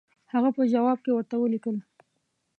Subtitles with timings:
[0.33, 1.75] هغه په جواب کې ورته ولیکل.